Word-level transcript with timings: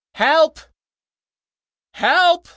"Help! 0.25 0.59
help 1.93 2.47